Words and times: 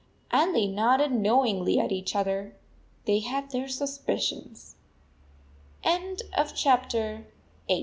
And 0.31 0.55
they 0.55 0.65
nodded 0.65 1.11
knowingly 1.11 1.79
at 1.79 1.91
each 1.91 2.15
other. 2.15 2.55
They 3.05 3.19
had 3.19 3.51
their 3.51 3.67
suspicions. 3.67 4.75
IX 5.83 6.23